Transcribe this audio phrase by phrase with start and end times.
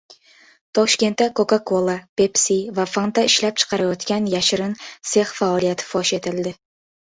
[0.77, 4.77] Toshkentda “Coca-cola”, “Pepsi” va “Fanta” ishlab chiqarayotgan yashirin
[5.15, 6.59] sex faoliyati fosh etildi